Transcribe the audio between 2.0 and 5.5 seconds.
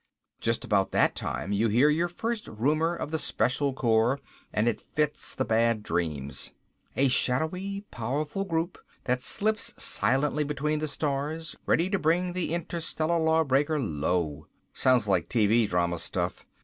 first rumor of the Special Corps and it fits the